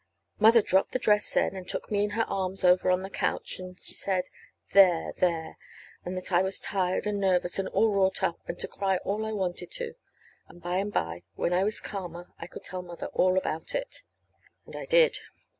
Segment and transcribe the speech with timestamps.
[0.39, 3.59] Mother dropped the dress then, and took me in her arms over on the couch,
[3.59, 4.23] and she said,
[4.73, 5.57] "There, there,"
[6.03, 9.27] and that I was tired and nervous, and all wrought up, and to cry all
[9.27, 9.93] I wanted to.
[10.47, 14.01] And by and by, when I was calmer I could tell Mother all about it.
[14.65, 15.19] And I did.